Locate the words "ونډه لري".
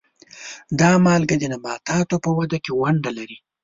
2.81-3.37